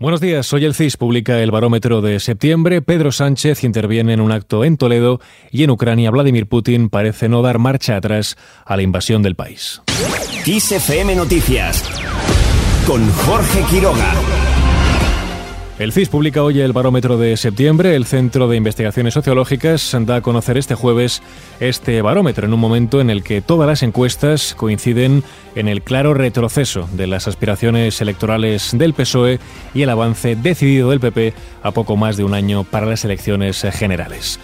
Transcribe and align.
Buenos 0.00 0.22
días, 0.22 0.50
hoy 0.54 0.64
el 0.64 0.72
CIS 0.72 0.96
publica 0.96 1.40
el 1.40 1.50
barómetro 1.50 2.00
de 2.00 2.20
septiembre. 2.20 2.80
Pedro 2.80 3.12
Sánchez 3.12 3.64
interviene 3.64 4.14
en 4.14 4.22
un 4.22 4.32
acto 4.32 4.64
en 4.64 4.78
Toledo 4.78 5.20
y 5.50 5.62
en 5.62 5.68
Ucrania 5.68 6.10
Vladimir 6.10 6.46
Putin 6.46 6.88
parece 6.88 7.28
no 7.28 7.42
dar 7.42 7.58
marcha 7.58 7.96
atrás 7.96 8.38
a 8.64 8.76
la 8.78 8.82
invasión 8.82 9.20
del 9.20 9.36
país. 9.36 9.82
Noticias 11.14 11.84
con 12.86 13.06
Jorge 13.10 13.62
Quiroga. 13.68 14.59
El 15.80 15.92
CIS 15.92 16.10
publica 16.10 16.42
hoy 16.42 16.60
el 16.60 16.74
barómetro 16.74 17.16
de 17.16 17.38
septiembre. 17.38 17.96
El 17.96 18.04
Centro 18.04 18.48
de 18.48 18.56
Investigaciones 18.58 19.14
Sociológicas 19.14 19.96
da 20.00 20.16
a 20.16 20.20
conocer 20.20 20.58
este 20.58 20.74
jueves 20.74 21.22
este 21.58 22.02
barómetro 22.02 22.46
en 22.46 22.52
un 22.52 22.60
momento 22.60 23.00
en 23.00 23.08
el 23.08 23.22
que 23.22 23.40
todas 23.40 23.66
las 23.66 23.82
encuestas 23.82 24.54
coinciden 24.54 25.24
en 25.54 25.68
el 25.68 25.80
claro 25.80 26.12
retroceso 26.12 26.86
de 26.92 27.06
las 27.06 27.28
aspiraciones 27.28 27.98
electorales 28.02 28.76
del 28.76 28.92
PSOE 28.92 29.40
y 29.72 29.80
el 29.80 29.88
avance 29.88 30.36
decidido 30.36 30.90
del 30.90 31.00
PP 31.00 31.32
a 31.62 31.70
poco 31.70 31.96
más 31.96 32.18
de 32.18 32.24
un 32.24 32.34
año 32.34 32.64
para 32.64 32.84
las 32.84 33.06
elecciones 33.06 33.62
generales. 33.72 34.38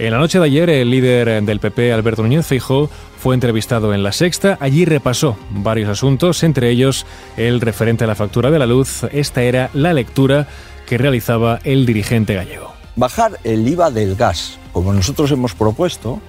En 0.00 0.10
la 0.10 0.18
noche 0.18 0.40
de 0.40 0.46
ayer, 0.46 0.70
el 0.70 0.90
líder 0.90 1.42
del 1.44 1.60
PP, 1.60 1.92
Alberto 1.92 2.22
Núñez 2.22 2.46
Fijo, 2.46 2.90
fue 3.18 3.34
entrevistado 3.34 3.92
en 3.92 4.02
La 4.02 4.12
Sexta. 4.12 4.56
Allí 4.58 4.86
repasó 4.86 5.36
varios 5.50 5.90
asuntos, 5.90 6.42
entre 6.42 6.70
ellos 6.70 7.04
el 7.36 7.60
referente 7.60 8.04
a 8.04 8.06
la 8.06 8.14
factura 8.14 8.50
de 8.50 8.58
la 8.58 8.64
luz. 8.64 9.04
Esta 9.12 9.42
era 9.42 9.68
la 9.74 9.92
lectura 9.92 10.48
que 10.90 10.98
realizaba 10.98 11.60
el 11.62 11.86
dirigente 11.86 12.34
gallego. 12.34 12.72
Bajar 12.96 13.38
el 13.44 13.68
IVA 13.68 13.92
del 13.92 14.16
gas, 14.16 14.58
como 14.72 14.92
nosotros 14.92 15.30
hemos 15.30 15.54
propuesto, 15.54 16.20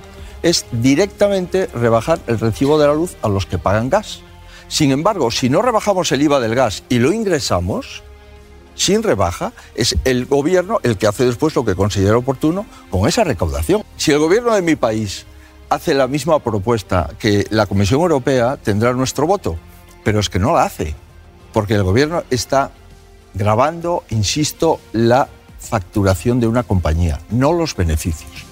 es 0.44 0.68
directamente 0.72 1.66
rebajar 1.66 2.20
el 2.28 2.40
recibo 2.40 2.78
de 2.78 2.86
la 2.86 2.94
luz 2.94 3.18
a 3.24 3.28
los 3.28 3.48
que 3.48 3.58
pagan 3.58 3.90
gas. 3.90 4.20
Sin 4.68 4.92
embargo, 4.92 5.32
si 5.32 5.50
no 5.50 5.64
rebajamos 5.64 6.12
el 6.12 6.22
IVA 6.22 6.40
del 6.40 6.54
gas 6.54 6.84
y 6.90 7.00
lo 7.00 7.12
ingresamos, 7.12 8.04
sin 8.76 9.02
rebaja, 9.02 9.52
es 9.74 9.98
el 10.06 10.28
gobierno 10.28 10.78
el 10.84 11.00
que 11.00 11.08
hace 11.08 11.26
después 11.26 11.56
lo 11.56 11.66
que 11.66 11.74
considera 11.74 12.18
oportuno 12.18 12.68
con 12.92 13.10
esa 13.10 13.24
recaudación. 13.24 13.84
Si 13.98 14.12
el 14.12 14.20
gobierno 14.20 14.54
de 14.54 14.62
mi 14.62 14.76
país 14.76 15.26
hace 15.70 15.96
la 15.96 16.06
misma 16.06 16.38
propuesta 16.38 17.10
que 17.18 17.48
la 17.50 17.66
Comisión 17.66 18.02
Europea, 18.02 18.58
tendrá 18.58 18.94
nuestro 18.94 19.26
voto, 19.26 19.58
pero 20.04 20.20
es 20.20 20.30
que 20.30 20.38
no 20.38 20.54
la 20.54 20.66
hace, 20.66 20.94
porque 21.52 21.74
el 21.74 21.82
gobierno 21.82 22.22
está 22.30 22.70
grabando, 23.34 24.04
insisto, 24.10 24.80
la 24.94 25.28
facturación 25.60 26.40
de 26.40 26.48
una 26.48 26.64
compañía, 26.64 27.20
no 27.30 27.54
los 27.54 27.76
beneficios. 27.76 28.52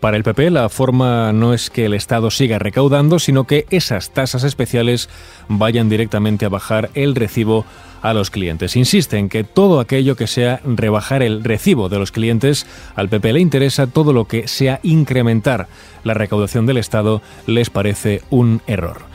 Para 0.00 0.16
el 0.16 0.22
PP, 0.22 0.50
la 0.50 0.68
forma 0.68 1.32
no 1.32 1.52
es 1.52 1.70
que 1.70 1.86
el 1.86 1.94
Estado 1.94 2.30
siga 2.30 2.60
recaudando, 2.60 3.18
sino 3.18 3.48
que 3.48 3.66
esas 3.70 4.10
tasas 4.10 4.44
especiales 4.44 5.08
vayan 5.48 5.88
directamente 5.88 6.46
a 6.46 6.48
bajar 6.48 6.90
el 6.94 7.16
recibo 7.16 7.64
a 8.00 8.14
los 8.14 8.30
clientes. 8.30 8.76
Insiste 8.76 9.18
en 9.18 9.28
que 9.28 9.42
todo 9.42 9.80
aquello 9.80 10.14
que 10.14 10.28
sea 10.28 10.60
rebajar 10.64 11.24
el 11.24 11.42
recibo 11.42 11.88
de 11.88 11.98
los 11.98 12.12
clientes, 12.12 12.64
al 12.94 13.08
PP 13.08 13.32
le 13.32 13.40
interesa 13.40 13.88
todo 13.88 14.12
lo 14.12 14.26
que 14.26 14.46
sea 14.46 14.78
incrementar 14.84 15.66
la 16.04 16.14
recaudación 16.14 16.64
del 16.66 16.76
Estado, 16.76 17.20
les 17.46 17.68
parece 17.68 18.22
un 18.30 18.62
error. 18.68 19.07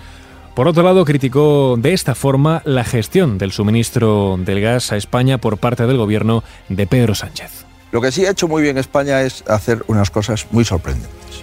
Por 0.55 0.67
otro 0.67 0.83
lado, 0.83 1.03
criticó 1.03 1.77
de 1.79 1.93
esta 1.93 2.13
forma 2.13 2.61
la 2.63 2.83
gestión 2.83 3.39
del 3.39 3.51
suministro 3.51 4.37
del 4.37 4.61
gas 4.61 4.91
a 4.91 4.97
España 4.97 5.39
por 5.39 5.57
parte 5.57 5.87
del 5.87 5.97
gobierno 5.97 6.43
de 6.69 6.85
Pedro 6.85 7.15
Sánchez. 7.15 7.65
Lo 7.91 8.01
que 8.01 8.11
sí 8.11 8.27
ha 8.27 8.31
hecho 8.31 8.47
muy 8.47 8.61
bien 8.61 8.77
España 8.77 9.23
es 9.23 9.43
hacer 9.47 9.83
unas 9.87 10.11
cosas 10.11 10.45
muy 10.51 10.63
sorprendentes. 10.63 11.41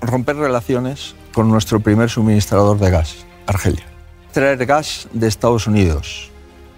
Romper 0.00 0.36
relaciones 0.36 1.14
con 1.34 1.50
nuestro 1.50 1.80
primer 1.80 2.08
suministrador 2.08 2.78
de 2.78 2.90
gas, 2.90 3.26
Argelia. 3.46 3.84
Traer 4.32 4.64
gas 4.64 5.08
de 5.12 5.28
Estados 5.28 5.66
Unidos, 5.66 6.30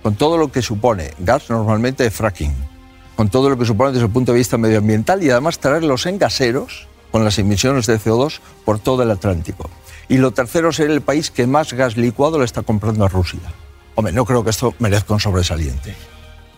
con 0.03 0.17
todo 0.17 0.37
lo 0.37 0.51
que 0.51 0.63
supone 0.63 1.13
gas 1.21 1.49
normalmente 1.49 2.03
de 2.03 2.11
fracking, 2.11 2.55
con 3.15 3.29
todo 3.29 3.51
lo 3.51 3.57
que 3.57 3.65
supone 3.65 3.93
desde 3.93 4.07
el 4.07 4.13
punto 4.13 4.33
de 4.33 4.39
vista 4.39 4.59
medioambiental 4.59 5.23
y 5.23 5.31
además 5.31 5.61
traerlos 5.61 6.07
en 6.07 6.19
gaseros 6.19 6.89
con 7.13 7.25
las 7.25 7.39
emisiones 7.39 7.87
de 7.87 8.01
CO2 8.01 8.41
por 8.65 8.81
todo 8.81 9.05
el 9.05 9.13
Atlántico. 9.13 9.71
Y 10.09 10.17
lo 10.19 10.31
tercero, 10.31 10.73
ser 10.73 10.91
el 10.91 11.03
país 11.03 11.31
que 11.31 11.47
más 11.47 11.73
gas 11.73 11.97
licuado 11.97 12.39
le 12.39 12.45
está 12.45 12.63
comprando 12.63 13.05
a 13.05 13.09
Rusia. 13.09 13.41
Hombre, 13.95 14.13
no 14.13 14.25
creo 14.25 14.43
que 14.43 14.51
esto 14.51 14.75
merezca 14.79 15.13
un 15.13 15.21
sobresaliente. 15.21 15.95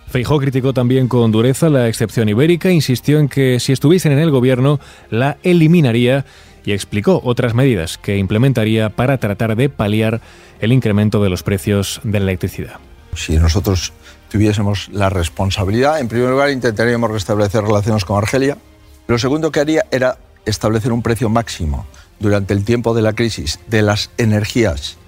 Feijó 0.09 0.39
criticó 0.39 0.73
también 0.73 1.09
con 1.09 1.31
dureza 1.31 1.69
la 1.69 1.89
excepción 1.89 2.29
ibérica, 2.29 2.71
insistió 2.71 3.19
en 3.19 3.29
que 3.29 3.61
si 3.61 3.73
estuviesen 3.73 4.13
en 4.13 4.19
el 4.19 4.31
gobierno 4.31 4.81
la 5.09 5.39
eliminaría 5.43 6.25
y 6.65 6.73
explicó 6.73 7.21
otras 7.25 7.55
medidas 7.55 7.97
que 7.97 8.19
implementaría 8.19 8.91
para 8.91 9.19
tratar 9.19 9.57
de 9.57 9.69
paliar 9.69 10.21
el 10.61 10.73
incremento 10.73 11.23
de 11.23 11.31
los 11.31 11.43
precios 11.43 12.01
de 12.03 12.19
la 12.19 12.25
electricidad. 12.25 12.81
Si 13.15 13.37
nosotros 13.39 13.93
tuviésemos 14.31 14.89
la 14.91 15.11
responsabilidad, 15.11 16.01
en 16.01 16.09
primer 16.09 16.31
lugar 16.31 16.51
intentaríamos 16.51 17.11
restablecer 17.11 17.63
relaciones 17.63 18.05
con 18.05 18.19
Argelia. 18.19 18.59
Lo 19.07 19.19
segundo 19.19 19.51
que 19.51 19.61
haría 19.61 19.87
era 19.91 20.19
establecer 20.45 20.93
un 20.93 21.03
precio 21.03 21.29
máximo 21.29 21.87
durante 22.21 22.55
el 22.55 22.65
tiempo 22.65 22.95
de 22.95 23.03
la 23.03 23.15
crisis 23.15 23.59
de 23.67 23.83
las 23.83 24.11
energías 24.19 24.99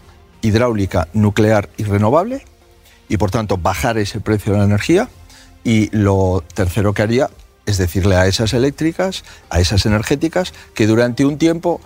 hidráulica, 0.40 1.08
nuclear 1.12 1.68
y 1.76 1.84
renovable 1.84 2.44
y 3.08 3.16
por 3.16 3.30
tanto 3.30 3.58
bajar 3.58 3.98
ese 3.98 4.20
precio 4.20 4.52
de 4.52 4.58
la 4.58 4.64
energía. 4.64 5.08
Y 5.64 5.96
lo 5.96 6.42
tercero 6.54 6.92
que 6.92 7.02
haría 7.02 7.30
es 7.66 7.78
decirle 7.78 8.16
a 8.16 8.26
esas 8.26 8.52
eléctricas, 8.52 9.24
a 9.48 9.60
esas 9.60 9.86
energéticas, 9.86 10.52
que 10.74 10.88
durante 10.88 11.24
un 11.24 11.38
tiempo 11.38 11.80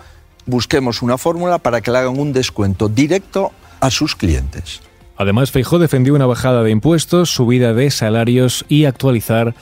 busquemos 0.47 1.03
una 1.03 1.17
fórmula 1.17 1.59
para 1.59 1.81
que 1.81 1.91
le 1.91 1.99
hagan 1.99 2.17
un 2.17 2.33
descuento 2.33 2.89
directo 2.89 3.51
a 3.79 3.91
sus 3.91 4.15
clientes. 4.15 4.81
Además, 5.17 5.51
Feijó 5.51 5.79
defendió 5.79 6.15
una 6.15 6.25
bajada 6.25 6.63
de 6.63 6.71
impuestos, 6.71 7.29
subida 7.29 7.73
de 7.73 7.91
salarios 7.91 8.65
y 8.69 8.85
actualizar 8.85 9.55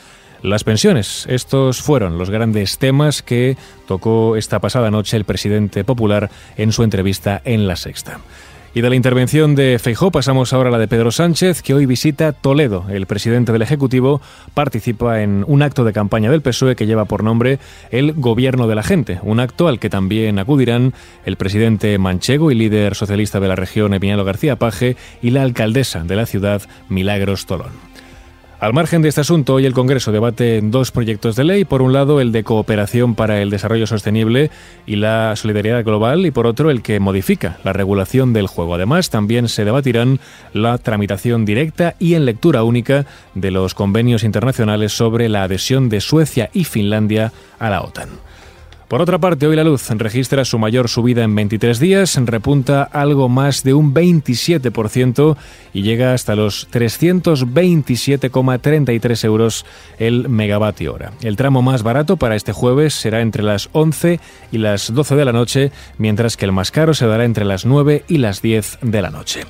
las 0.45 0.63
pensiones. 0.63 1.25
Estos 1.29 1.81
fueron 1.81 2.17
los 2.17 2.29
grandes 2.29 2.77
temas 2.77 3.21
que 3.21 3.57
tocó 3.87 4.35
esta 4.35 4.59
pasada 4.59 4.91
noche 4.91 5.17
el 5.17 5.25
presidente 5.25 5.83
popular 5.83 6.29
en 6.57 6.71
su 6.71 6.83
entrevista 6.83 7.41
en 7.45 7.67
La 7.67 7.75
Sexta. 7.75 8.19
Y 8.75 8.81
de 8.81 8.89
la 8.89 8.97
intervención 8.97 9.55
de 9.55 9.79
Feijó 9.79 10.11
pasamos 10.11 10.51
ahora 10.51 10.67
a 10.67 10.71
la 10.73 10.77
de 10.77 10.89
Pedro 10.89 11.09
Sánchez, 11.09 11.61
que 11.61 11.73
hoy 11.73 11.85
visita 11.85 12.33
Toledo. 12.33 12.85
El 12.89 13.05
presidente 13.05 13.53
del 13.53 13.61
Ejecutivo 13.61 14.21
participa 14.53 15.21
en 15.21 15.45
un 15.47 15.61
acto 15.61 15.85
de 15.85 15.93
campaña 15.93 16.29
del 16.29 16.41
PSOE 16.41 16.75
que 16.75 16.85
lleva 16.85 17.05
por 17.05 17.23
nombre 17.23 17.59
el 17.89 18.11
Gobierno 18.11 18.67
de 18.67 18.75
la 18.75 18.83
Gente, 18.83 19.19
un 19.23 19.39
acto 19.39 19.69
al 19.69 19.79
que 19.79 19.89
también 19.89 20.39
acudirán 20.39 20.93
el 21.25 21.37
presidente 21.37 21.97
manchego 21.97 22.51
y 22.51 22.55
líder 22.55 22.95
socialista 22.95 23.39
de 23.39 23.47
la 23.47 23.55
región, 23.55 23.93
Emiliano 23.93 24.25
García 24.25 24.57
Paje, 24.57 24.97
y 25.21 25.29
la 25.29 25.43
alcaldesa 25.43 26.03
de 26.03 26.15
la 26.17 26.25
ciudad, 26.25 26.61
Milagros 26.89 27.45
Tolón. 27.45 27.94
Al 28.57 28.73
margen 28.73 29.01
de 29.01 29.09
este 29.09 29.19
asunto, 29.19 29.55
hoy 29.55 29.65
el 29.65 29.73
Congreso 29.73 30.13
debate 30.13 30.61
dos 30.63 30.91
proyectos 30.91 31.35
de 31.35 31.43
ley. 31.43 31.65
Por 31.65 31.81
un 31.81 31.91
lado, 31.91 32.21
el 32.21 32.31
de 32.31 32.45
cooperación 32.45 33.13
para 33.13 33.41
el 33.41 33.49
desarrollo 33.49 33.85
sostenible 33.85 34.49
y 34.85 34.95
la 34.95 35.35
solidaridad 35.35 35.83
global, 35.83 36.25
y 36.25 36.31
por 36.31 36.47
otro, 36.47 36.71
el 36.71 36.81
que 36.81 37.01
modifica 37.01 37.57
la 37.65 37.73
regulación 37.73 38.31
del 38.31 38.47
juego. 38.47 38.75
Además, 38.75 39.09
también 39.09 39.49
se 39.49 39.65
debatirán 39.65 40.21
la 40.53 40.77
tramitación 40.77 41.43
directa 41.43 41.95
y 41.99 42.13
en 42.13 42.23
lectura 42.23 42.63
única 42.63 43.05
de 43.33 43.51
los 43.51 43.73
convenios 43.73 44.23
internacionales 44.23 44.93
sobre 44.93 45.27
la 45.27 45.43
adhesión 45.43 45.89
de 45.89 45.99
Suecia 45.99 46.49
y 46.53 46.63
Finlandia 46.63 47.33
a 47.59 47.69
la 47.69 47.81
OTAN. 47.81 48.09
Por 48.87 49.01
otra 49.01 49.17
parte, 49.17 49.47
hoy 49.47 49.55
la 49.55 49.63
luz 49.63 49.89
registra 49.89 50.45
su 50.45 50.59
mayor 50.59 50.89
subida 50.89 51.23
en 51.23 51.33
23 51.33 51.79
días, 51.79 52.19
repunta 52.23 52.83
algo 52.83 53.29
más 53.29 53.63
de 53.63 53.73
un 53.73 53.95
27% 53.95 55.35
y 55.73 55.81
llega 55.81 56.13
hasta 56.13 56.35
los 56.35 56.69
327,33 56.69 59.25
euros 59.25 59.65
el 59.97 60.29
megavatio 60.29 60.93
hora. 60.93 61.13
El 61.21 61.35
tramo 61.35 61.63
más 61.63 61.81
barato 61.81 62.17
para 62.17 62.35
este 62.35 62.51
jueves 62.51 62.93
será 62.93 63.21
entre 63.21 63.41
las 63.41 63.69
11 63.71 64.19
y 64.51 64.59
las 64.59 64.93
12 64.93 65.15
de 65.15 65.25
la 65.25 65.33
noche, 65.33 65.71
mientras 65.97 66.37
que 66.37 66.45
el 66.45 66.51
más 66.51 66.69
caro 66.69 66.93
se 66.93 67.07
dará 67.07 67.25
entre 67.25 67.43
las 67.43 67.65
9 67.65 68.03
y 68.07 68.19
las 68.19 68.43
10 68.43 68.77
de 68.83 69.01
la 69.01 69.09
noche. 69.09 69.45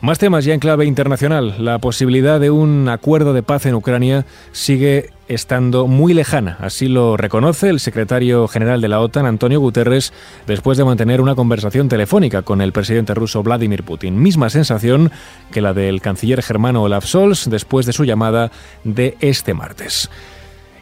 Más 0.00 0.20
temas 0.20 0.44
ya 0.44 0.54
en 0.54 0.60
clave 0.60 0.84
internacional. 0.84 1.56
La 1.58 1.80
posibilidad 1.80 2.38
de 2.38 2.50
un 2.50 2.88
acuerdo 2.88 3.32
de 3.32 3.42
paz 3.42 3.66
en 3.66 3.74
Ucrania 3.74 4.24
sigue 4.52 5.10
estando 5.28 5.86
muy 5.86 6.14
lejana. 6.14 6.56
Así 6.60 6.88
lo 6.88 7.16
reconoce 7.16 7.68
el 7.68 7.80
secretario 7.80 8.48
general 8.48 8.80
de 8.80 8.88
la 8.88 9.00
OTAN, 9.00 9.26
Antonio 9.26 9.60
Guterres, 9.60 10.12
después 10.46 10.78
de 10.78 10.84
mantener 10.84 11.20
una 11.20 11.34
conversación 11.34 11.88
telefónica 11.88 12.42
con 12.42 12.60
el 12.60 12.72
presidente 12.72 13.14
ruso 13.14 13.42
Vladimir 13.42 13.82
Putin. 13.82 14.20
Misma 14.20 14.50
sensación 14.50 15.10
que 15.52 15.60
la 15.60 15.74
del 15.74 16.00
canciller 16.00 16.42
germano 16.42 16.82
Olaf 16.82 17.06
Scholz 17.06 17.48
después 17.48 17.86
de 17.86 17.92
su 17.92 18.04
llamada 18.04 18.50
de 18.84 19.16
este 19.20 19.54
martes. 19.54 20.10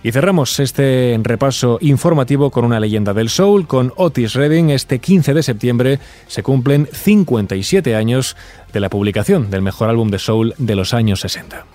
Y 0.04 0.12
cerramos 0.12 0.60
este 0.60 1.18
repaso 1.22 1.78
informativo 1.80 2.50
con 2.50 2.66
una 2.66 2.78
leyenda 2.78 3.14
del 3.14 3.30
soul, 3.30 3.66
con 3.66 3.90
Otis 3.96 4.34
Redding. 4.34 4.68
Este 4.68 4.98
15 4.98 5.32
de 5.32 5.42
septiembre 5.42 5.98
se 6.26 6.42
cumplen 6.42 6.86
57 6.92 7.96
años 7.96 8.36
de 8.70 8.80
la 8.80 8.90
publicación 8.90 9.50
del 9.50 9.62
mejor 9.62 9.88
álbum 9.88 10.10
de 10.10 10.18
soul 10.18 10.54
de 10.58 10.74
los 10.74 10.92
años 10.92 11.20
60. 11.20 11.73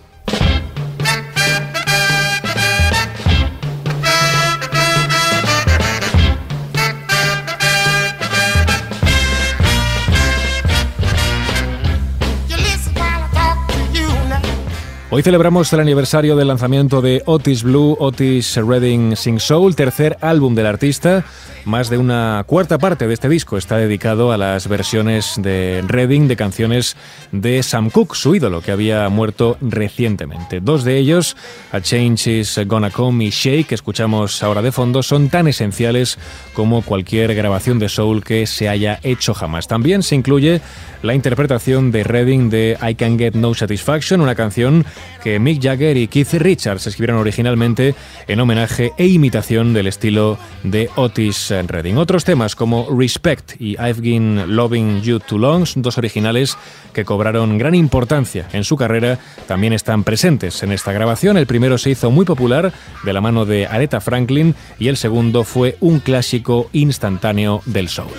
Hoy 15.12 15.24
celebramos 15.24 15.74
el 15.74 15.80
aniversario 15.80 16.36
del 16.36 16.50
lanzamiento 16.50 17.02
de 17.02 17.24
Otis 17.26 17.64
Blue, 17.64 17.98
Otis 18.00 18.58
Redding 18.58 19.16
Sing 19.16 19.40
Soul, 19.40 19.76
tercer 19.76 20.20
álbum 20.22 20.54
del 20.54 20.68
artista. 20.68 21.26
Más 21.66 21.90
de 21.90 21.98
una 21.98 22.44
cuarta 22.46 22.78
parte 22.78 23.08
de 23.08 23.14
este 23.14 23.28
disco 23.28 23.58
está 23.58 23.78
dedicado 23.78 24.32
a 24.32 24.38
las 24.38 24.68
versiones 24.68 25.34
de 25.38 25.84
Redding 25.88 26.28
de 26.28 26.36
canciones 26.36 26.96
de 27.32 27.62
Sam 27.64 27.90
Cooke, 27.90 28.16
su 28.16 28.36
ídolo, 28.36 28.62
que 28.62 28.72
había 28.72 29.10
muerto 29.10 29.58
recientemente. 29.62 30.62
Dos 30.62 30.84
de 30.84 30.98
ellos, 30.98 31.36
A 31.72 31.82
Change 31.82 32.28
is 32.28 32.60
Gonna 32.66 32.92
Come 32.92 33.26
y 33.26 33.30
Shake, 33.32 33.68
que 33.68 33.76
escuchamos 33.76 34.42
ahora 34.42 34.62
de 34.62 34.72
fondo, 34.72 35.04
son 35.04 35.30
tan 35.30 35.48
esenciales 35.48 36.18
como 36.54 36.82
cualquier 36.84 37.34
grabación 37.36 37.78
de 37.80 37.90
soul 37.90 38.24
que 38.24 38.46
se 38.46 38.70
haya 38.70 39.00
hecho 39.04 39.34
jamás. 39.34 39.68
También 39.68 40.02
se 40.02 40.16
incluye 40.16 40.62
la 41.02 41.14
interpretación 41.14 41.92
de 41.92 42.04
Redding 42.04 42.50
de 42.50 42.78
I 42.82 42.96
Can 42.96 43.18
Get 43.18 43.34
No 43.34 43.54
Satisfaction, 43.54 44.22
una 44.22 44.36
canción 44.36 44.86
que 45.24 45.40
Mick 45.40 45.62
Jagger 45.62 45.98
y 45.98 46.08
Keith 46.08 46.34
Richards 46.34 46.88
escribieron 46.88 47.20
originalmente 47.20 47.96
en 48.28 48.40
homenaje 48.40 48.94
e 48.98 49.08
imitación 49.08 49.74
del 49.74 49.88
estilo 49.88 50.38
de 50.64 50.90
Otis 50.96 51.52
Redding. 51.68 51.98
Otros 51.98 52.24
temas 52.24 52.56
como 52.56 52.88
Respect 52.90 53.60
y 53.60 53.72
I've 53.74 54.02
Been 54.02 54.56
Loving 54.56 55.02
You 55.02 55.20
Too 55.20 55.38
Long, 55.38 55.68
dos 55.76 55.98
originales 55.98 56.58
que 56.94 57.06
cobraron 57.06 57.58
gran 57.58 57.76
importancia 57.76 58.48
en 58.54 58.64
su 58.64 58.78
carrera, 58.78 59.20
también 59.48 59.74
están 59.74 60.04
presentes 60.04 60.64
en 60.64 60.72
esta 60.72 60.92
grabación. 60.92 61.38
El 61.38 61.48
primero 61.48 61.78
se 61.78 61.92
hizo 61.92 62.12
muy 62.12 62.26
popular 62.26 62.74
de 63.04 63.14
la 63.14 63.22
mano 63.22 63.46
de 63.46 63.68
Aretha 63.68 64.02
Franklin 64.02 64.56
y 64.80 64.88
el 64.88 64.98
segundo 64.98 65.44
fue 65.44 65.78
un 65.80 66.00
clásico 66.00 66.70
instantáneo 66.74 67.62
del 67.66 67.90
soul. 67.90 68.10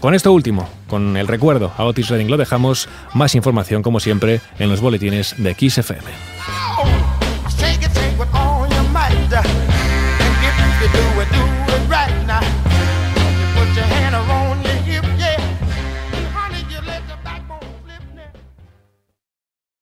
Con 0.00 0.14
esto 0.14 0.32
último, 0.32 0.68
con 0.86 1.16
el 1.16 1.26
recuerdo 1.26 1.72
a 1.76 1.84
Otis 1.84 2.08
Redding 2.08 2.30
lo 2.30 2.36
dejamos, 2.36 2.88
más 3.14 3.34
información 3.34 3.82
como 3.82 3.98
siempre 3.98 4.40
en 4.60 4.70
los 4.70 4.80
boletines 4.80 5.34
de 5.38 5.54
XFM. 5.54 6.37